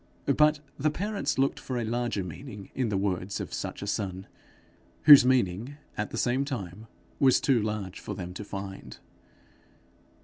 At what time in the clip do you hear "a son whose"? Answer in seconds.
3.83-5.23